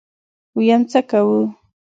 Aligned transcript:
ويم 0.57 0.81
څه 0.91 0.99
کوو. 1.09 1.41